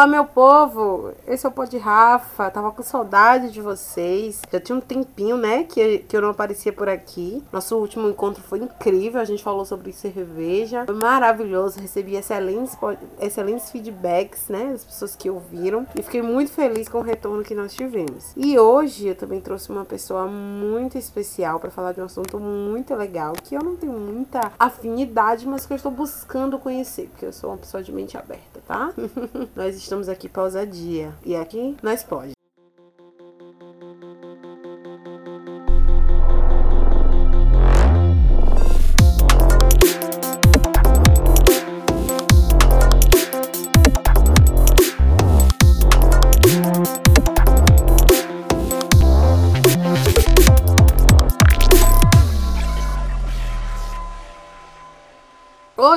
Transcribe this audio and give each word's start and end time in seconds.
Olá, 0.00 0.06
meu 0.06 0.24
povo! 0.24 1.12
Esse 1.26 1.44
é 1.44 1.48
o 1.50 1.52
Pod 1.52 1.76
Rafa. 1.76 2.50
Tava 2.50 2.72
com 2.72 2.82
saudade 2.82 3.50
de 3.50 3.60
vocês. 3.60 4.40
Já 4.50 4.58
tinha 4.58 4.78
um 4.78 4.80
tempinho, 4.80 5.36
né, 5.36 5.64
que, 5.64 5.98
que 5.98 6.16
eu 6.16 6.22
não 6.22 6.30
aparecia 6.30 6.72
por 6.72 6.88
aqui. 6.88 7.44
Nosso 7.52 7.76
último 7.76 8.08
encontro 8.08 8.42
foi 8.42 8.60
incrível. 8.60 9.20
A 9.20 9.26
gente 9.26 9.42
falou 9.42 9.66
sobre 9.66 9.92
cerveja. 9.92 10.86
Foi 10.86 10.94
maravilhoso. 10.94 11.78
Recebi 11.78 12.16
excelentes, 12.16 12.78
excelentes 13.20 13.70
feedbacks, 13.70 14.48
né, 14.48 14.70
das 14.72 14.86
pessoas 14.86 15.14
que 15.14 15.28
ouviram. 15.28 15.86
E 15.94 16.02
fiquei 16.02 16.22
muito 16.22 16.50
feliz 16.50 16.88
com 16.88 17.00
o 17.00 17.02
retorno 17.02 17.44
que 17.44 17.54
nós 17.54 17.74
tivemos. 17.74 18.32
E 18.34 18.58
hoje 18.58 19.08
eu 19.08 19.14
também 19.14 19.38
trouxe 19.38 19.68
uma 19.68 19.84
pessoa 19.84 20.26
muito 20.26 20.96
especial 20.96 21.60
para 21.60 21.70
falar 21.70 21.92
de 21.92 22.00
um 22.00 22.06
assunto 22.06 22.40
muito 22.40 22.94
legal 22.94 23.34
que 23.34 23.54
eu 23.54 23.62
não 23.62 23.76
tenho 23.76 23.92
muita 23.92 24.50
afinidade, 24.58 25.46
mas 25.46 25.66
que 25.66 25.74
eu 25.74 25.76
estou 25.76 25.92
buscando 25.92 26.58
conhecer, 26.58 27.10
porque 27.10 27.26
eu 27.26 27.34
sou 27.34 27.50
uma 27.50 27.58
pessoa 27.58 27.82
de 27.82 27.92
mente 27.92 28.16
aberta, 28.16 28.62
tá? 28.66 28.94
nós 29.54 29.89
estamos 29.90 30.08
aqui 30.08 30.28
para 30.28 30.44
ousadia. 30.44 31.12
E 31.26 31.34
aqui 31.34 31.76
nós 31.82 32.04
pode. 32.04 32.39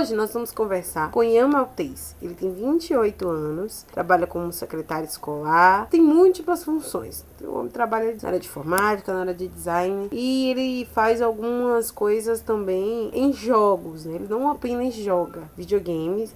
Hoje 0.04 0.16
nós 0.16 0.34
vamos 0.34 0.52
conversar 0.52 1.09
com 1.12 1.23
Ian 1.23 1.48
Maltese. 1.48 2.14
Ele 2.22 2.34
tem 2.34 2.54
28 2.54 3.26
anos, 3.26 3.86
trabalha 3.90 4.28
como 4.28 4.52
secretário 4.52 5.06
escolar, 5.06 5.88
tem 5.90 6.02
múltiplas 6.02 6.62
funções. 6.62 7.23
O 7.44 7.59
homem 7.59 7.69
trabalha 7.69 8.16
na 8.22 8.27
área 8.27 8.39
de 8.39 8.47
informática, 8.47 9.13
na 9.13 9.22
área 9.22 9.33
de 9.33 9.47
design 9.47 10.08
e 10.11 10.49
ele 10.49 10.86
faz 10.94 11.22
algumas 11.22 11.91
coisas 11.91 12.41
também 12.41 13.09
em 13.13 13.33
jogos, 13.33 14.05
né? 14.05 14.16
Ele 14.16 14.27
não 14.30 14.49
apenas 14.49 14.94
joga 14.94 15.44
videogames, 15.58 16.33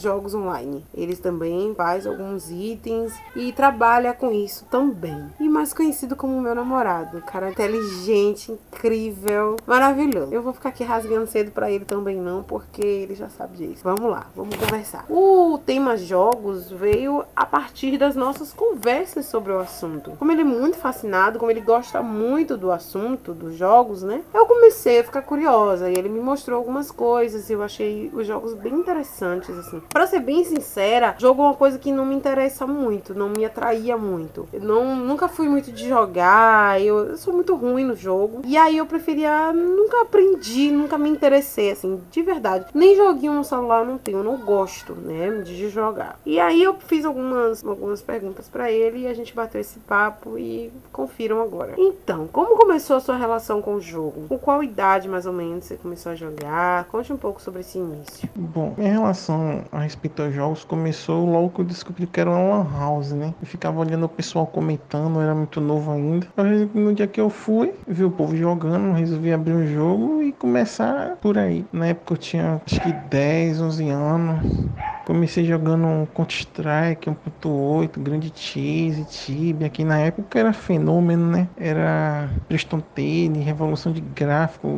jogos 0.00 0.34
online. 0.34 0.84
Ele 0.94 1.16
também 1.16 1.74
faz 1.74 2.06
alguns 2.06 2.50
itens 2.50 3.12
e 3.34 3.52
trabalha 3.52 4.12
com 4.12 4.30
isso 4.30 4.64
também. 4.70 5.26
E 5.40 5.48
mais 5.48 5.72
conhecido 5.72 6.14
como 6.16 6.40
meu 6.40 6.54
namorado, 6.54 7.20
cara 7.22 7.50
inteligente, 7.50 8.52
incrível, 8.52 9.56
maravilhoso. 9.66 10.32
Eu 10.32 10.42
vou 10.42 10.52
ficar 10.52 10.68
aqui 10.70 10.84
rasgando 10.84 11.26
cedo 11.26 11.50
para 11.50 11.70
ele 11.70 11.84
também 11.84 12.16
não, 12.16 12.42
porque 12.42 12.84
ele 12.84 13.14
já 13.14 13.28
sabe 13.28 13.56
disso. 13.56 13.82
Vamos 13.82 14.10
lá, 14.10 14.26
vamos 14.34 14.56
conversar. 14.56 15.04
O 15.08 15.58
tema 15.64 15.96
jogos 15.96 16.70
veio 16.70 17.24
a 17.34 17.46
partir 17.46 17.98
das 17.98 18.14
nossas 18.14 18.52
conversas 18.52 19.26
sobre 19.26 19.52
o 19.52 19.58
assunto. 19.58 20.12
Como 20.18 20.30
ele 20.30 20.43
muito 20.44 20.76
fascinado, 20.76 21.38
como 21.38 21.50
ele 21.50 21.60
gosta 21.60 22.02
muito 22.02 22.56
do 22.56 22.70
assunto, 22.70 23.32
dos 23.32 23.54
jogos, 23.56 24.02
né? 24.02 24.22
Eu 24.32 24.46
comecei 24.46 25.00
a 25.00 25.04
ficar 25.04 25.22
curiosa 25.22 25.90
e 25.90 25.96
ele 25.96 26.08
me 26.08 26.20
mostrou 26.20 26.58
algumas 26.58 26.90
coisas 26.90 27.48
e 27.48 27.52
eu 27.52 27.62
achei 27.62 28.10
os 28.12 28.26
jogos 28.26 28.54
bem 28.54 28.74
interessantes, 28.74 29.56
assim. 29.58 29.82
Pra 29.88 30.06
ser 30.06 30.20
bem 30.20 30.44
sincera, 30.44 31.14
jogo 31.18 31.42
é 31.42 31.46
uma 31.46 31.54
coisa 31.54 31.78
que 31.78 31.92
não 31.92 32.06
me 32.06 32.14
interessa 32.14 32.66
muito, 32.66 33.14
não 33.14 33.28
me 33.28 33.44
atraía 33.44 33.96
muito. 33.96 34.48
Eu 34.52 34.60
não, 34.60 34.96
nunca 34.96 35.28
fui 35.28 35.48
muito 35.48 35.72
de 35.72 35.88
jogar, 35.88 36.80
eu, 36.80 37.10
eu 37.10 37.16
sou 37.16 37.32
muito 37.32 37.54
ruim 37.54 37.84
no 37.84 37.96
jogo. 37.96 38.42
E 38.44 38.56
aí 38.56 38.78
eu 38.78 38.86
preferia, 38.86 39.52
nunca 39.52 40.02
aprendi, 40.02 40.70
nunca 40.70 40.98
me 40.98 41.08
interessei, 41.08 41.70
assim, 41.70 42.00
de 42.10 42.22
verdade. 42.22 42.66
Nem 42.74 42.96
joguinho 42.96 43.32
no 43.32 43.44
celular 43.44 43.84
não 43.84 43.98
tenho, 43.98 44.22
não 44.22 44.36
gosto, 44.36 44.94
né, 44.94 45.42
de 45.42 45.68
jogar. 45.68 46.18
E 46.24 46.38
aí 46.38 46.62
eu 46.62 46.74
fiz 46.74 47.04
algumas, 47.04 47.64
algumas 47.64 48.02
perguntas 48.02 48.48
para 48.48 48.70
ele 48.70 49.00
e 49.00 49.06
a 49.06 49.14
gente 49.14 49.34
bateu 49.34 49.60
esse 49.60 49.78
papo 49.80 50.33
e 50.38 50.72
confiram 50.92 51.42
agora. 51.42 51.74
Então, 51.76 52.26
como 52.26 52.56
começou 52.56 52.96
a 52.96 53.00
sua 53.00 53.16
relação 53.16 53.60
com 53.62 53.74
o 53.74 53.80
jogo? 53.80 54.26
Com 54.28 54.38
qual 54.38 54.62
idade 54.62 55.08
mais 55.08 55.26
ou 55.26 55.32
menos 55.32 55.64
você 55.64 55.76
começou 55.76 56.12
a 56.12 56.14
jogar? 56.14 56.84
Conte 56.84 57.12
um 57.12 57.16
pouco 57.16 57.40
sobre 57.40 57.60
esse 57.60 57.78
início. 57.78 58.28
Bom, 58.34 58.74
minha 58.76 58.92
relação 58.92 59.62
a 59.72 59.80
respeito 59.80 60.22
aos 60.22 60.34
jogos 60.34 60.64
começou 60.64 61.24
logo 61.24 61.50
que 61.50 61.60
eu 61.60 61.64
descobri 61.64 62.06
que 62.06 62.20
era 62.20 62.30
uma 62.30 62.58
lan 62.58 62.66
house, 62.78 63.12
né? 63.12 63.34
Eu 63.40 63.46
ficava 63.46 63.80
olhando 63.80 64.06
o 64.06 64.08
pessoal 64.08 64.46
comentando, 64.46 65.20
era 65.20 65.34
muito 65.34 65.60
novo 65.60 65.90
ainda. 65.90 66.26
No 66.74 66.94
dia 66.94 67.06
que 67.06 67.20
eu 67.20 67.30
fui, 67.30 67.72
vi 67.86 68.04
o 68.04 68.10
povo 68.10 68.36
jogando, 68.36 68.94
resolvi 68.94 69.32
abrir 69.32 69.52
um 69.52 69.66
jogo 69.66 70.22
e 70.22 70.32
começar 70.32 71.16
por 71.20 71.38
aí. 71.38 71.64
Na 71.72 71.86
época 71.88 72.14
eu 72.14 72.18
tinha 72.18 72.62
acho 72.64 72.80
que 72.80 72.92
10, 72.92 73.60
11 73.60 73.88
anos. 73.90 74.66
Comecei 75.04 75.44
jogando 75.44 76.08
Counter-Strike 76.14 77.10
1.8, 77.10 78.00
Grande 78.00 78.32
Cheese, 78.34 79.04
Tibia, 79.04 79.68
que 79.68 79.84
na 79.84 79.98
época 79.98 80.38
era 80.38 80.52
fenômeno, 80.52 81.30
né? 81.30 81.48
Era 81.56 82.30
Preston 82.48 82.80
Tale, 82.80 83.40
Revolução 83.40 83.92
de 83.92 84.00
Gráfico, 84.00 84.68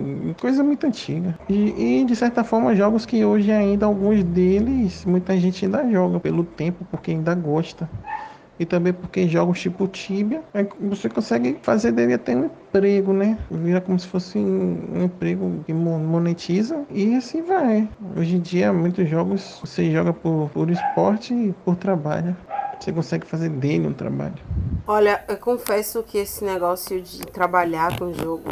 coisa 0.41 0.65
muito 0.65 0.87
antiga. 0.87 1.39
E, 1.49 2.01
e, 2.01 2.05
de 2.05 2.17
certa 2.17 2.43
forma 2.43 2.75
jogos 2.75 3.07
que 3.07 3.25
hoje 3.25 3.53
ainda 3.53 3.87
alguns 3.87 4.25
deles, 4.25 5.05
muita 5.05 5.39
gente 5.39 5.65
ainda 5.65 5.89
joga 5.91 6.19
pelo 6.19 6.45
tempo, 6.45 6.85
porque 6.91 7.13
ainda 7.13 7.35
gosta 7.35 7.89
e 8.59 8.65
também 8.65 8.93
porque 8.93 9.29
jogos 9.29 9.61
tipo 9.61 9.87
Tibia, 9.89 10.43
você 10.81 11.09
consegue 11.09 11.59
fazer 11.63 11.93
dele 11.93 12.15
até 12.15 12.35
um 12.35 12.47
emprego, 12.47 13.13
né? 13.13 13.39
Vira 13.51 13.81
como 13.81 13.99
se 13.99 14.07
fosse 14.07 14.39
um, 14.39 15.05
emprego 15.05 15.63
que 15.67 15.73
monetiza 15.73 16.85
e 16.91 17.15
assim 17.15 17.43
vai. 17.43 17.89
Hoje 18.17 18.37
em 18.37 18.41
dia, 18.41 18.73
muitos 18.73 19.09
jogos 19.09 19.61
você 19.63 19.91
joga 19.91 20.13
por, 20.13 20.51
por 20.53 20.71
esporte 20.71 21.35
e 21.35 21.55
por 21.65 21.77
trabalho. 21.77 22.37
Você 22.81 22.93
consegue 22.93 23.27
fazer 23.27 23.49
dele 23.49 23.87
um 23.87 23.93
trabalho. 23.93 24.35
Olha, 24.87 25.25
eu 25.29 25.39
confesso 25.39 26.03
que 26.03 26.19
esse 26.19 26.45
negócio 26.45 27.01
de 27.01 27.21
trabalhar 27.27 27.99
com 27.99 28.13
jogo, 28.13 28.45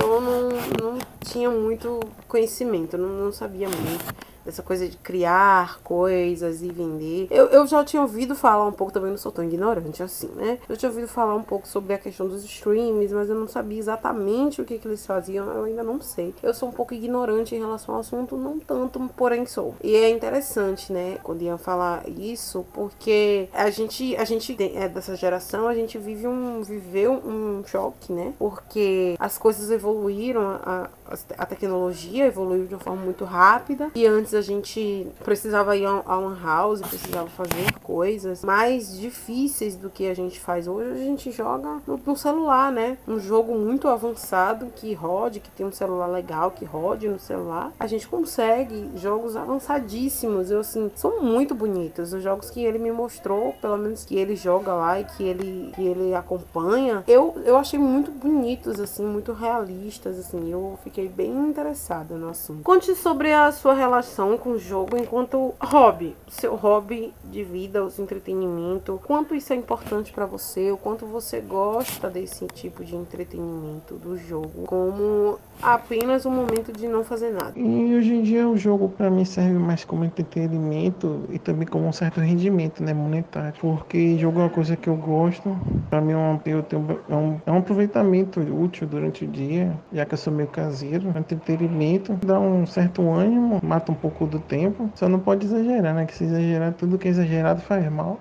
eu 0.00 0.20
não, 0.20 0.48
não 0.82 0.98
tinha 1.20 1.50
muito 1.50 2.00
conhecimento, 2.26 2.96
não, 2.96 3.08
não 3.08 3.32
sabia 3.32 3.68
muito 3.68 4.26
essa 4.46 4.62
coisa 4.62 4.88
de 4.88 4.96
criar 4.96 5.80
coisas 5.82 6.62
e 6.62 6.70
vender. 6.70 7.26
Eu, 7.30 7.46
eu 7.46 7.66
já 7.66 7.84
tinha 7.84 8.02
ouvido 8.02 8.34
falar 8.34 8.66
um 8.66 8.72
pouco, 8.72 8.92
também 8.92 9.10
não 9.10 9.18
sou 9.18 9.32
tão 9.32 9.44
ignorante 9.44 10.02
assim, 10.02 10.28
né? 10.34 10.58
Eu 10.68 10.76
tinha 10.76 10.90
ouvido 10.90 11.08
falar 11.08 11.34
um 11.34 11.42
pouco 11.42 11.66
sobre 11.66 11.94
a 11.94 11.98
questão 11.98 12.28
dos 12.28 12.44
streams, 12.44 13.12
mas 13.12 13.28
eu 13.28 13.34
não 13.34 13.48
sabia 13.48 13.78
exatamente 13.78 14.60
o 14.60 14.64
que, 14.64 14.78
que 14.78 14.88
eles 14.88 15.04
faziam, 15.04 15.46
eu 15.50 15.64
ainda 15.64 15.82
não 15.82 16.00
sei. 16.00 16.34
Eu 16.42 16.54
sou 16.54 16.68
um 16.68 16.72
pouco 16.72 16.94
ignorante 16.94 17.54
em 17.54 17.58
relação 17.58 17.94
ao 17.94 18.00
assunto, 18.00 18.36
não 18.36 18.58
tanto, 18.58 19.00
porém 19.16 19.46
sou. 19.46 19.74
E 19.82 19.94
é 19.94 20.10
interessante, 20.10 20.92
né, 20.92 21.18
quando 21.22 21.42
ia 21.42 21.58
falar 21.58 22.08
isso, 22.08 22.64
porque 22.72 23.48
a 23.52 23.70
gente, 23.70 24.16
a 24.16 24.24
gente 24.24 24.56
é 24.74 24.88
dessa 24.88 25.16
geração, 25.16 25.68
a 25.68 25.74
gente 25.74 25.98
vive 25.98 26.26
um, 26.26 26.62
viveu 26.62 27.12
um 27.12 27.62
choque, 27.66 28.12
né? 28.12 28.32
Porque 28.38 29.16
as 29.18 29.38
coisas 29.38 29.70
evoluíram, 29.70 30.42
a, 30.62 30.88
a 31.36 31.46
tecnologia 31.46 32.26
evoluiu 32.26 32.66
de 32.66 32.74
uma 32.74 32.80
forma 32.80 33.02
muito 33.02 33.24
rápida 33.24 33.90
e 33.94 34.06
antes 34.06 34.34
a 34.34 34.40
gente 34.40 35.06
precisava 35.24 35.76
ir 35.76 35.86
a 35.86 36.18
uma 36.18 36.38
house, 36.38 36.80
precisava 36.80 37.28
fazer 37.28 37.72
coisas 37.82 38.44
mais 38.44 38.98
difíceis 38.98 39.76
do 39.76 39.88
que 39.88 40.08
a 40.08 40.14
gente 40.14 40.40
faz 40.40 40.66
hoje. 40.66 40.90
A 40.90 41.04
gente 41.04 41.30
joga 41.30 41.80
no, 41.86 42.00
no 42.04 42.16
celular, 42.16 42.72
né? 42.72 42.98
Um 43.06 43.18
jogo 43.18 43.54
muito 43.54 43.88
avançado 43.88 44.66
que 44.74 44.92
rode, 44.92 45.40
que 45.40 45.50
tem 45.50 45.64
um 45.64 45.72
celular 45.72 46.06
legal, 46.06 46.50
que 46.50 46.64
rode 46.64 47.08
no 47.08 47.18
celular. 47.18 47.72
A 47.78 47.86
gente 47.86 48.08
consegue 48.08 48.90
jogos 48.96 49.36
avançadíssimos. 49.36 50.50
Eu 50.50 50.60
assim, 50.60 50.90
são 50.94 51.22
muito 51.22 51.54
bonitos. 51.54 52.12
Os 52.12 52.22
jogos 52.22 52.50
que 52.50 52.64
ele 52.64 52.78
me 52.78 52.90
mostrou, 52.90 53.54
pelo 53.60 53.76
menos 53.76 54.04
que 54.04 54.16
ele 54.16 54.36
joga 54.36 54.74
lá 54.74 55.00
e 55.00 55.04
que 55.04 55.22
ele, 55.22 55.72
que 55.74 55.82
ele 55.82 56.14
acompanha, 56.14 57.04
eu, 57.06 57.36
eu 57.44 57.56
achei 57.56 57.78
muito 57.78 58.10
bonitos, 58.10 58.80
assim, 58.80 59.04
muito 59.04 59.32
realistas, 59.32 60.18
assim. 60.18 60.50
Eu 60.50 60.78
fiquei 60.82 60.95
bem 61.02 61.30
interessada 61.30 62.14
no 62.16 62.28
assunto. 62.28 62.62
Conte 62.62 62.94
sobre 62.94 63.32
a 63.32 63.50
sua 63.52 63.74
relação 63.74 63.96
relação 63.96 64.36
com 64.36 64.50
o 64.50 64.58
jogo 64.58 64.96
enquanto 64.96 65.54
hobby, 65.60 66.14
seu 66.28 66.54
hobby 66.54 67.12
de 67.24 67.42
vida, 67.42 67.84
o 67.84 67.90
seu 67.90 68.04
entretenimento, 68.04 69.00
quanto 69.04 69.34
isso 69.34 69.52
é 69.52 69.56
importante 69.56 70.12
para 70.12 70.26
você, 70.26 70.70
o 70.70 70.76
quanto 70.76 71.06
você 71.06 71.40
gosta 71.40 72.08
desse 72.08 72.46
tipo 72.46 72.84
de 72.84 72.94
entretenimento 72.94 73.94
do 73.94 74.16
jogo, 74.16 74.64
como 74.66 75.38
apenas 75.62 76.26
um 76.26 76.30
momento 76.30 76.72
de 76.72 76.86
não 76.86 77.02
fazer 77.02 77.30
nada. 77.30 77.52
E 77.56 77.96
hoje 77.96 78.14
em 78.14 78.22
dia 78.22 78.48
o 78.48 78.56
jogo 78.56 78.88
para 78.88 79.10
mim 79.10 79.24
serve 79.24 79.54
mais 79.54 79.84
como 79.84 80.04
entretenimento 80.04 81.22
e 81.30 81.38
também 81.38 81.66
como 81.66 81.86
um 81.86 81.92
certo 81.92 82.20
rendimento, 82.20 82.82
né, 82.82 82.92
monetário, 82.92 83.54
porque 83.60 84.18
jogo 84.18 84.40
é 84.40 84.42
uma 84.42 84.50
coisa 84.50 84.76
que 84.76 84.88
eu 84.88 84.96
gosto, 84.96 85.56
para 85.88 86.00
mim 86.00 86.12
é 86.12 86.16
um, 86.16 86.40
eu 86.44 86.62
tenho, 86.62 87.00
é, 87.08 87.14
um, 87.14 87.40
é 87.46 87.50
um 87.50 87.58
aproveitamento 87.58 88.40
útil 88.40 88.86
durante 88.86 89.24
o 89.24 89.28
dia, 89.28 89.72
já 89.92 90.04
que 90.04 90.14
eu 90.14 90.18
sou 90.18 90.32
meio 90.32 90.48
caseiro, 90.48 90.85
entretenimento, 90.94 92.14
dá 92.14 92.38
um 92.38 92.66
certo 92.66 93.08
ânimo, 93.08 93.60
mata 93.62 93.92
um 93.92 93.94
pouco 93.94 94.26
do 94.26 94.38
tempo. 94.38 94.90
Só 94.94 95.08
não 95.08 95.20
pode 95.20 95.46
exagerar, 95.46 95.94
né? 95.94 96.06
Que 96.06 96.14
se 96.14 96.24
exagerar, 96.24 96.72
tudo 96.74 96.98
que 96.98 97.08
é 97.08 97.10
exagerado 97.10 97.60
faz 97.60 97.90
mal. 97.90 98.18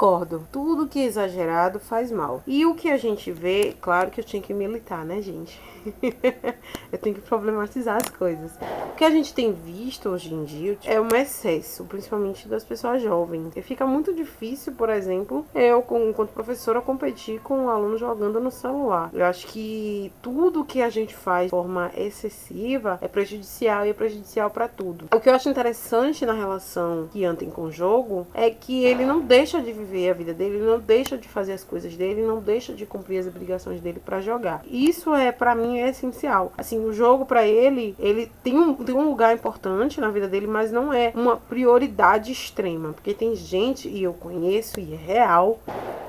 Concordo. 0.00 0.48
Tudo 0.50 0.86
que 0.86 0.98
é 0.98 1.04
exagerado 1.04 1.78
faz 1.78 2.10
mal. 2.10 2.42
E 2.46 2.64
o 2.64 2.74
que 2.74 2.88
a 2.88 2.96
gente 2.96 3.30
vê, 3.30 3.76
claro 3.82 4.10
que 4.10 4.18
eu 4.18 4.24
tinha 4.24 4.40
que 4.40 4.54
militar, 4.54 5.04
né, 5.04 5.20
gente? 5.20 5.60
eu 6.90 6.98
tenho 6.98 7.14
que 7.14 7.20
problematizar 7.20 7.96
as 7.96 8.08
coisas. 8.08 8.52
O 8.92 8.96
que 8.96 9.04
a 9.04 9.10
gente 9.10 9.34
tem 9.34 9.52
visto 9.52 10.08
hoje 10.08 10.32
em 10.32 10.44
dia 10.44 10.78
é 10.84 10.98
um 10.98 11.08
excesso, 11.08 11.84
principalmente 11.84 12.48
das 12.48 12.64
pessoas 12.64 13.02
jovens. 13.02 13.54
E 13.54 13.60
fica 13.60 13.86
muito 13.86 14.14
difícil, 14.14 14.72
por 14.72 14.88
exemplo, 14.88 15.44
eu, 15.54 15.84
enquanto 16.08 16.30
professora, 16.30 16.80
competir 16.80 17.40
com 17.40 17.66
um 17.66 17.68
aluno 17.68 17.98
jogando 17.98 18.40
no 18.40 18.50
celular. 18.50 19.10
Eu 19.12 19.26
acho 19.26 19.46
que 19.48 20.10
tudo 20.22 20.64
que 20.64 20.80
a 20.80 20.88
gente 20.88 21.14
faz 21.14 21.44
de 21.44 21.50
forma 21.50 21.90
excessiva 21.94 22.98
é 23.02 23.08
prejudicial 23.08 23.84
e 23.84 23.90
é 23.90 23.94
prejudicial 23.94 24.48
para 24.50 24.66
tudo. 24.66 25.08
O 25.14 25.20
que 25.20 25.28
eu 25.28 25.34
acho 25.34 25.48
interessante 25.50 26.24
na 26.24 26.32
relação 26.32 27.08
que 27.12 27.20
Ian 27.20 27.34
tem 27.34 27.50
com 27.50 27.62
o 27.62 27.72
jogo 27.72 28.26
é 28.32 28.48
que 28.50 28.84
ele 28.84 29.04
não 29.04 29.20
deixa 29.20 29.60
de 29.60 29.72
viver 29.72 29.89
a 30.10 30.14
vida 30.14 30.32
dele, 30.32 30.56
ele 30.56 30.66
não 30.66 30.78
deixa 30.78 31.16
de 31.16 31.28
fazer 31.28 31.52
as 31.52 31.64
coisas 31.64 31.94
dele, 31.96 32.22
não 32.22 32.40
deixa 32.40 32.72
de 32.72 32.86
cumprir 32.86 33.18
as 33.18 33.26
obrigações 33.26 33.80
dele 33.80 34.00
para 34.04 34.20
jogar. 34.20 34.62
Isso 34.66 35.14
é 35.14 35.32
para 35.32 35.54
mim 35.54 35.78
é 35.78 35.88
essencial. 35.88 36.52
Assim, 36.56 36.84
o 36.84 36.92
jogo 36.92 37.24
para 37.24 37.46
ele, 37.46 37.94
ele 37.98 38.30
tem 38.42 38.56
um, 38.58 38.74
tem 38.74 38.94
um 38.94 39.08
lugar 39.08 39.34
importante 39.34 40.00
na 40.00 40.10
vida 40.10 40.28
dele, 40.28 40.46
mas 40.46 40.70
não 40.70 40.92
é 40.92 41.12
uma 41.14 41.36
prioridade 41.36 42.32
extrema, 42.32 42.92
porque 42.92 43.14
tem 43.14 43.34
gente 43.34 43.88
e 43.88 44.02
eu 44.02 44.12
conheço 44.12 44.80
e 44.80 44.94
é 44.94 44.96
real 44.96 45.58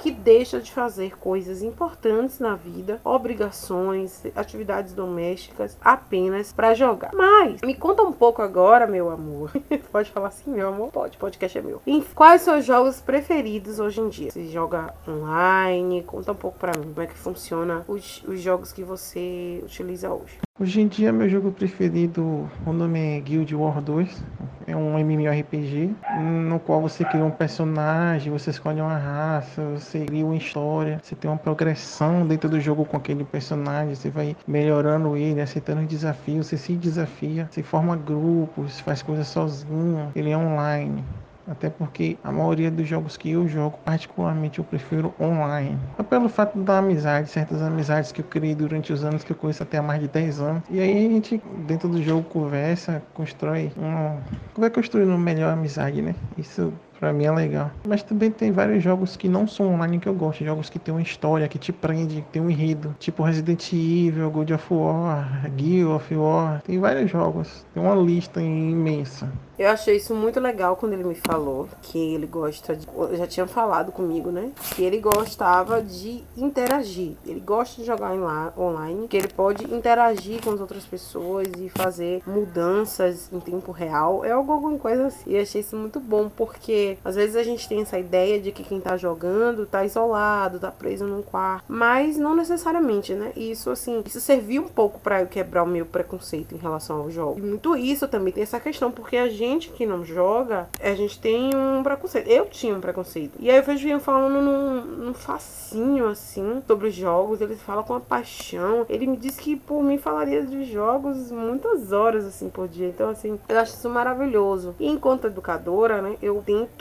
que 0.02 0.10
deixa 0.10 0.60
de 0.60 0.72
fazer 0.72 1.18
coisas 1.18 1.62
importantes 1.62 2.40
na 2.40 2.56
vida, 2.56 3.00
obrigações, 3.04 4.24
atividades 4.36 4.94
domésticas 4.94 5.78
apenas 5.80 6.52
para 6.52 6.74
jogar. 6.74 7.12
Mas 7.14 7.62
me 7.62 7.76
conta 7.76 8.02
um 8.02 8.12
pouco 8.12 8.42
agora, 8.42 8.88
meu 8.88 9.12
amor. 9.12 9.52
Pode 9.92 10.10
falar 10.12 10.30
assim, 10.30 10.52
meu 10.52 10.70
amor? 10.70 10.92
Pode, 10.92 11.18
podcast 11.18 11.58
é 11.58 11.62
meu. 11.62 11.82
Em 11.86 12.02
quais 12.02 12.42
seus 12.42 12.66
jogos 12.66 13.00
preferidos 13.00 13.71
hoje 13.80 14.02
em 14.02 14.10
dia? 14.10 14.32
Você 14.32 14.46
joga 14.48 14.94
online? 15.08 16.04
Conta 16.04 16.32
um 16.32 16.36
pouco 16.36 16.58
para 16.58 16.74
mim 16.78 16.92
como 16.94 17.02
é 17.02 17.08
que 17.08 17.18
funciona 17.18 17.84
os, 17.88 18.24
os 18.28 18.42
jogos 18.42 18.72
que 18.72 18.84
você 18.84 19.62
utiliza 19.64 20.12
hoje? 20.12 20.38
Hoje 20.60 20.82
em 20.82 20.88
dia, 20.88 21.12
meu 21.12 21.28
jogo 21.28 21.52
preferido, 21.52 22.48
o 22.66 22.74
nome 22.74 23.18
é 23.18 23.20
Guild 23.20 23.56
Wars 23.56 23.84
2. 23.84 24.24
É 24.68 24.76
um 24.76 24.98
MMORPG 25.00 25.96
no 26.22 26.60
qual 26.60 26.80
você 26.82 27.04
cria 27.04 27.26
um 27.26 27.32
personagem, 27.32 28.32
você 28.32 28.52
escolhe 28.52 28.80
uma 28.80 28.96
raça, 28.96 29.64
você 29.70 30.06
cria 30.06 30.24
uma 30.24 30.36
história, 30.36 31.00
você 31.02 31.16
tem 31.16 31.30
uma 31.32 31.38
progressão 31.38 32.28
dentro 32.28 32.48
do 32.48 32.60
jogo 32.60 32.86
com 32.86 32.96
aquele 32.96 33.24
personagem, 33.24 33.96
você 33.96 34.10
vai 34.10 34.36
melhorando 34.48 35.18
ele, 35.18 35.42
aceitando 35.42 35.82
os 35.82 35.88
desafios, 35.88 36.48
você 36.48 36.58
se 36.58 36.74
desafia, 36.74 37.48
você 37.50 37.64
forma 37.64 37.96
grupos, 37.96 38.80
faz 38.82 39.02
coisas 39.02 39.28
sozinho, 39.28 40.12
ele 40.16 40.30
é 40.30 40.38
online. 40.38 41.04
Até 41.48 41.70
porque 41.70 42.18
a 42.24 42.32
maioria 42.32 42.70
dos 42.70 42.88
jogos 42.88 43.18
que 43.18 43.32
eu 43.32 43.48
jogo, 43.48 43.78
particularmente, 43.84 44.60
eu 44.60 44.66
prefiro 44.66 45.14
online. 45.20 45.78
É 45.98 46.04
pelo 46.04 46.30
fato 46.30 46.60
da 46.60 46.78
amizade, 46.78 47.30
certas 47.30 47.62
amizades 47.62 48.12
que 48.12 48.22
eu 48.22 48.26
criei 48.26 48.56
durante 48.56 48.94
os 48.94 49.04
anos 49.04 49.24
que 49.24 49.32
eu 49.32 49.36
conheço 49.36 49.64
até 49.64 49.78
há 49.78 49.82
mais 49.82 50.00
de 50.02 50.08
10 50.08 50.40
anos. 50.40 50.64
E 50.70 50.80
aí 50.80 51.06
a 51.06 51.10
gente, 51.10 51.42
dentro 51.68 51.90
do 51.90 52.02
jogo, 52.02 52.24
conversa, 52.30 53.02
constrói 53.14 53.72
um. 53.78 54.18
Vai 54.58 54.70
construindo 54.70 55.10
uma 55.10 55.18
melhor 55.18 55.54
amizade, 55.54 56.02
né? 56.02 56.16
Isso 56.38 56.74
Pra 57.02 57.12
mim 57.12 57.26
é 57.26 57.32
legal. 57.32 57.72
Mas 57.84 58.04
também 58.04 58.30
tem 58.30 58.52
vários 58.52 58.84
jogos 58.84 59.18
que 59.18 59.28
não 59.28 59.48
são 59.48 59.74
online 59.74 60.00
que 60.00 60.08
eu 60.08 60.14
gosto. 60.14 60.46
Jogos 60.46 60.70
que 60.70 60.78
tem 60.78 60.94
uma 60.94 61.02
história, 61.02 61.48
que 61.48 61.58
te 61.58 61.74
prende, 61.74 62.22
que 62.22 62.30
tem 62.30 62.40
um 62.40 62.48
enredo. 62.48 62.96
Tipo 63.00 63.24
Resident 63.24 63.74
Evil, 63.74 64.30
God 64.30 64.52
of 64.52 64.72
War, 64.72 65.50
Guild 65.56 65.94
of 65.94 66.16
War. 66.16 66.62
Tem 66.62 66.80
vários 66.80 67.10
jogos. 67.10 67.66
Tem 67.74 67.82
uma 67.82 67.96
lista 67.96 68.40
imensa. 68.40 69.28
Eu 69.58 69.70
achei 69.70 69.98
isso 69.98 70.16
muito 70.16 70.40
legal 70.40 70.76
quando 70.76 70.94
ele 70.94 71.04
me 71.04 71.14
falou 71.14 71.68
que 71.84 72.16
ele 72.16 72.26
gosta 72.26 72.76
de. 72.76 72.88
Já 73.16 73.28
tinha 73.28 73.46
falado 73.46 73.92
comigo, 73.92 74.32
né? 74.32 74.52
Que 74.76 74.84
ele 74.84 75.00
gostava 75.00 75.84
de 75.84 76.24
interagir. 76.36 77.16
Ele 77.24 77.40
gosta 77.40 77.80
de 77.80 77.86
jogar 77.86 78.12
online, 78.58 79.08
que 79.08 79.18
ele 79.18 79.28
pode 79.28 79.64
interagir 79.72 80.42
com 80.44 80.52
as 80.52 80.60
outras 80.60 80.84
pessoas 80.86 81.48
e 81.60 81.70
fazer 81.70 82.24
mudanças 82.26 83.32
em 83.32 83.40
tempo 83.40 83.72
real. 83.72 84.26
É 84.26 84.32
alguma 84.32 84.80
coisa 84.80 85.08
assim. 85.08 85.30
E 85.30 85.38
achei 85.38 85.62
isso 85.62 85.76
muito 85.76 86.00
bom, 86.00 86.28
porque 86.36 86.91
às 87.04 87.16
vezes 87.16 87.36
a 87.36 87.44
gente 87.44 87.68
tem 87.68 87.82
essa 87.82 88.00
ideia 88.00 88.40
de 88.40 88.52
que 88.52 88.64
quem 88.64 88.80
tá 88.80 88.98
jogando 88.98 89.66
tá 89.66 89.86
isolado, 89.86 90.60
tá 90.60 90.72
preso 90.72 91.06
num 91.06 91.22
quarto. 91.22 91.66
Mas 91.68 92.18
não 92.18 92.36
necessariamente, 92.36 93.14
né? 93.14 93.32
E 93.36 93.52
isso, 93.52 93.70
assim, 93.70 94.04
isso 94.06 94.20
serviu 94.20 94.64
um 94.64 94.68
pouco 94.68 95.00
para 95.00 95.22
eu 95.22 95.28
quebrar 95.28 95.64
o 95.64 95.68
meu 95.68 95.86
preconceito 95.86 96.56
em 96.56 96.58
relação 96.58 97.02
ao 97.02 97.12
jogo. 97.12 97.40
E 97.40 97.42
muito 97.42 97.76
isso 97.76 98.08
também 98.08 98.34
tem 98.34 98.44
essa 98.44 98.60
questão, 98.60 98.92
porque 98.92 99.18
a 99.18 99.30
gente 99.30 99.70
que 99.70 99.86
não 99.86 100.04
joga, 100.04 100.70
a 100.82 100.94
gente 100.94 101.20
tem 101.20 101.52
um 101.56 101.84
preconceito. 101.84 102.28
Eu 102.28 102.46
tinha 102.46 102.76
um 102.76 102.82
preconceito. 102.82 103.34
E 103.40 103.50
aí 103.50 103.58
eu 103.58 103.64
vejo 103.64 103.88
Ian 103.88 104.00
falando 104.00 104.42
num, 104.42 104.82
num 104.82 105.14
facinho, 105.14 106.08
assim, 106.08 106.62
sobre 106.68 106.88
os 106.88 106.96
jogos. 106.96 107.42
Ele 107.42 107.56
fala 107.56 107.84
com 107.84 107.96
a 107.96 108.00
paixão. 108.00 108.86
Ele 108.90 109.08
me 109.08 109.18
disse 109.18 109.42
que 109.42 109.56
por 109.56 109.84
mim 109.84 109.98
falaria 109.98 110.44
de 110.44 110.66
jogos 110.66 111.32
muitas 111.32 111.92
horas, 111.92 112.26
assim, 112.26 112.50
por 112.50 112.68
dia. 112.68 112.88
Então, 112.88 113.10
assim, 113.10 113.40
eu 113.48 113.60
acho 113.60 113.74
isso 113.74 113.90
maravilhoso. 113.90 114.76
E 114.80 114.88
enquanto 114.88 115.28
educadora, 115.28 116.02
né, 116.02 116.16
eu 116.22 116.42
tento 116.46 116.81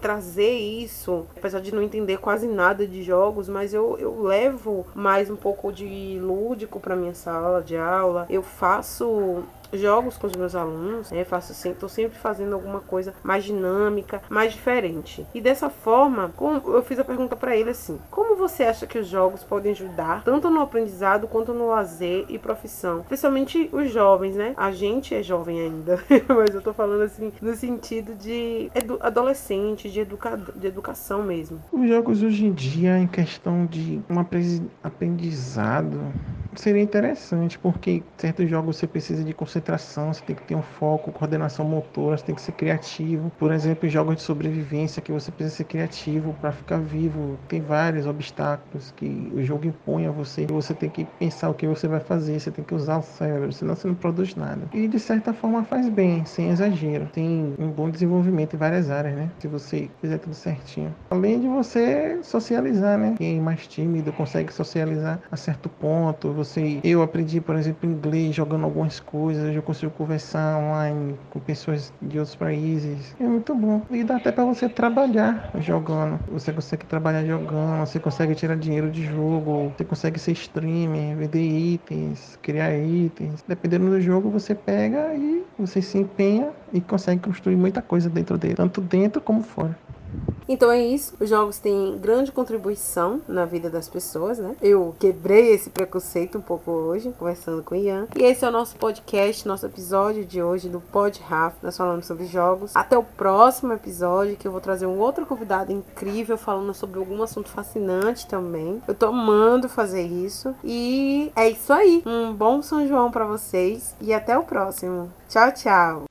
trazer 0.00 0.52
isso, 0.52 1.26
apesar 1.36 1.60
de 1.60 1.74
não 1.74 1.82
entender 1.82 2.18
quase 2.18 2.46
nada 2.46 2.86
de 2.86 3.02
jogos, 3.02 3.48
mas 3.48 3.74
eu, 3.74 3.98
eu 3.98 4.22
levo 4.22 4.86
mais 4.94 5.30
um 5.30 5.36
pouco 5.36 5.72
de 5.72 6.18
lúdico 6.20 6.80
para 6.80 6.96
minha 6.96 7.14
sala 7.14 7.62
de 7.62 7.76
aula. 7.76 8.26
Eu 8.28 8.42
faço 8.42 9.42
jogos 9.72 10.16
com 10.16 10.26
os 10.26 10.36
meus 10.36 10.54
alunos, 10.54 11.10
né? 11.10 11.24
Faço 11.24 11.54
sempre, 11.54 11.80
tô 11.80 11.88
sempre 11.88 12.18
fazendo 12.18 12.54
alguma 12.54 12.80
coisa 12.80 13.14
mais 13.22 13.44
dinâmica, 13.44 14.22
mais 14.28 14.52
diferente. 14.52 15.26
E 15.34 15.40
dessa 15.40 15.70
forma, 15.70 16.32
eu 16.66 16.82
fiz 16.82 16.98
a 16.98 17.04
pergunta 17.04 17.36
para 17.36 17.56
ele 17.56 17.70
assim: 17.70 17.98
como 18.10 18.36
você 18.36 18.64
acha 18.64 18.86
que 18.86 18.98
os 18.98 19.06
jogos 19.06 19.44
podem 19.44 19.72
ajudar 19.72 20.22
tanto 20.24 20.50
no 20.50 20.60
aprendizado 20.60 21.28
quanto 21.28 21.52
no 21.52 21.68
lazer 21.68 22.24
e 22.28 22.38
profissão? 22.38 23.04
Principalmente 23.06 23.68
os 23.72 23.90
jovens, 23.90 24.36
né? 24.36 24.54
A 24.56 24.72
gente 24.72 25.14
é 25.14 25.22
jovem 25.22 25.60
ainda, 25.60 26.02
mas 26.28 26.54
eu 26.54 26.62
tô 26.62 26.72
falando 26.72 27.02
assim 27.02 27.32
no 27.40 27.54
sentido 27.54 28.14
de 28.14 28.70
adolescente, 29.00 29.90
de, 29.90 30.00
educa 30.00 30.36
de 30.56 30.66
educação 30.66 31.22
mesmo. 31.22 31.62
Os 31.72 31.88
jogos 31.88 32.22
hoje 32.22 32.46
em 32.46 32.52
dia, 32.52 32.98
em 32.98 33.06
questão 33.06 33.66
de 33.66 34.00
um 34.08 34.18
aprendizado, 34.82 36.12
seria 36.60 36.82
interessante, 36.82 37.58
porque 37.58 38.02
certos 38.18 38.48
jogos 38.48 38.76
você 38.76 38.86
precisa 38.86 39.24
de 39.24 39.32
concentração, 39.32 40.12
você 40.12 40.22
tem 40.22 40.36
que 40.36 40.42
ter 40.42 40.54
um 40.54 40.62
foco, 40.62 41.12
coordenação 41.12 41.64
motora, 41.64 42.16
você 42.16 42.24
tem 42.24 42.34
que 42.34 42.42
ser 42.42 42.52
criativo. 42.52 43.30
Por 43.38 43.52
exemplo, 43.52 43.88
jogos 43.88 44.16
de 44.16 44.22
sobrevivência 44.22 45.02
que 45.02 45.12
você 45.12 45.30
precisa 45.30 45.56
ser 45.56 45.64
criativo 45.64 46.34
para 46.40 46.52
ficar 46.52 46.78
vivo. 46.78 47.38
Tem 47.48 47.60
vários 47.60 48.06
obstáculos 48.06 48.92
que 48.96 49.30
o 49.34 49.42
jogo 49.42 49.66
impõe 49.66 50.06
a 50.06 50.10
você. 50.10 50.46
Você 50.46 50.74
tem 50.74 50.90
que 50.90 51.04
pensar 51.04 51.50
o 51.50 51.54
que 51.54 51.66
você 51.66 51.88
vai 51.88 52.00
fazer, 52.00 52.38
você 52.38 52.50
tem 52.50 52.64
que 52.64 52.74
usar 52.74 52.98
o 52.98 53.02
cérebro, 53.02 53.52
senão 53.52 53.74
você 53.74 53.88
não 53.88 53.94
produz 53.94 54.34
nada. 54.34 54.60
E 54.72 54.86
de 54.88 54.98
certa 54.98 55.32
forma 55.32 55.64
faz 55.64 55.88
bem, 55.88 56.24
sem 56.24 56.50
exagero. 56.50 57.06
Tem 57.12 57.54
um 57.58 57.68
bom 57.68 57.88
desenvolvimento 57.90 58.54
em 58.54 58.58
várias 58.58 58.90
áreas, 58.90 59.14
né? 59.14 59.30
Se 59.38 59.48
você 59.48 59.88
fizer 60.00 60.18
tudo 60.18 60.34
certinho. 60.34 60.94
Além 61.10 61.40
de 61.40 61.48
você 61.48 62.22
socializar, 62.22 62.98
né? 62.98 63.14
Quem 63.16 63.38
é 63.38 63.40
mais 63.40 63.66
tímido 63.66 64.12
consegue 64.12 64.52
socializar 64.52 65.20
a 65.30 65.36
certo 65.36 65.68
ponto 65.68 66.32
você. 66.32 66.49
Eu 66.82 67.02
aprendi, 67.02 67.40
por 67.40 67.54
exemplo, 67.56 67.88
inglês 67.88 68.34
jogando 68.34 68.64
algumas 68.64 68.98
coisas, 68.98 69.54
eu 69.54 69.62
consigo 69.62 69.92
conversar 69.92 70.58
online 70.58 71.16
com 71.28 71.38
pessoas 71.40 71.92
de 72.00 72.18
outros 72.18 72.34
países. 72.34 73.14
É 73.20 73.24
muito 73.24 73.54
bom. 73.54 73.82
E 73.90 74.02
dá 74.02 74.16
até 74.16 74.32
para 74.32 74.44
você 74.44 74.68
trabalhar 74.68 75.50
jogando. 75.58 76.18
Você 76.28 76.52
consegue 76.52 76.86
trabalhar 76.86 77.24
jogando, 77.24 77.86
você 77.86 78.00
consegue 78.00 78.34
tirar 78.34 78.56
dinheiro 78.56 78.90
de 78.90 79.04
jogo, 79.04 79.72
você 79.76 79.84
consegue 79.84 80.18
ser 80.18 80.32
streamer, 80.32 81.16
vender 81.16 81.42
itens, 81.42 82.36
criar 82.42 82.76
itens. 82.76 83.44
Dependendo 83.46 83.90
do 83.90 84.00
jogo, 84.00 84.30
você 84.30 84.54
pega 84.54 85.14
e 85.14 85.44
você 85.58 85.82
se 85.82 85.98
empenha 85.98 86.50
e 86.72 86.80
consegue 86.80 87.22
construir 87.22 87.56
muita 87.56 87.82
coisa 87.82 88.08
dentro 88.08 88.38
dele, 88.38 88.54
tanto 88.54 88.80
dentro 88.80 89.20
como 89.20 89.42
fora. 89.42 89.78
Então 90.50 90.68
é 90.68 90.82
isso. 90.82 91.14
Os 91.20 91.28
jogos 91.28 91.60
têm 91.60 91.96
grande 91.96 92.32
contribuição 92.32 93.20
na 93.28 93.44
vida 93.44 93.70
das 93.70 93.88
pessoas, 93.88 94.36
né? 94.36 94.56
Eu 94.60 94.96
quebrei 94.98 95.52
esse 95.52 95.70
preconceito 95.70 96.38
um 96.38 96.40
pouco 96.40 96.72
hoje, 96.72 97.14
conversando 97.16 97.62
com 97.62 97.76
o 97.76 97.78
Ian. 97.78 98.08
E 98.16 98.24
esse 98.24 98.44
é 98.44 98.48
o 98.48 98.50
nosso 98.50 98.74
podcast, 98.74 99.46
nosso 99.46 99.64
episódio 99.64 100.24
de 100.24 100.42
hoje 100.42 100.68
do 100.68 100.80
Pod 100.80 101.20
Raf. 101.20 101.54
Nós 101.62 101.76
falamos 101.76 102.04
sobre 102.04 102.26
jogos. 102.26 102.74
Até 102.74 102.98
o 102.98 103.04
próximo 103.04 103.72
episódio, 103.72 104.36
que 104.36 104.48
eu 104.48 104.50
vou 104.50 104.60
trazer 104.60 104.86
um 104.86 104.98
outro 104.98 105.24
convidado 105.24 105.70
incrível 105.70 106.36
falando 106.36 106.74
sobre 106.74 106.98
algum 106.98 107.22
assunto 107.22 107.48
fascinante 107.48 108.26
também. 108.26 108.82
Eu 108.88 108.94
tô 108.94 109.06
amando 109.06 109.68
fazer 109.68 110.02
isso. 110.02 110.52
E 110.64 111.30
é 111.36 111.48
isso 111.48 111.72
aí. 111.72 112.02
Um 112.04 112.32
bom 112.32 112.60
São 112.60 112.88
João 112.88 113.12
para 113.12 113.24
vocês 113.24 113.94
e 114.00 114.12
até 114.12 114.36
o 114.36 114.42
próximo. 114.42 115.12
Tchau, 115.28 115.52
tchau. 115.52 116.09